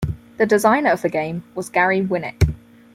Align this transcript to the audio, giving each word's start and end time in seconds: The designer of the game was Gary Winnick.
The 0.37 0.47
designer 0.47 0.89
of 0.91 1.03
the 1.03 1.09
game 1.09 1.43
was 1.53 1.69
Gary 1.69 2.01
Winnick. 2.01 2.55